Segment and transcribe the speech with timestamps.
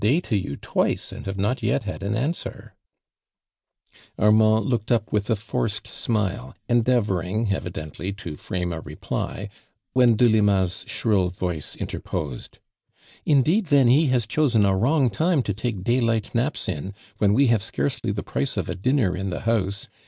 [0.03, 2.33] Armand, you have I have said good day have not yet had an
[4.17, 9.47] Armand looked up with a forced smile > endeavoring, evidently, to tVame a reply,
[9.93, 12.57] when Delima's shrill voice inter{x>Hed.
[13.27, 17.45] '•Indeed, then, he has chosen a wrong time to take daylight naps in, when we
[17.53, 19.87] have scarcely the price of a dinner in the house.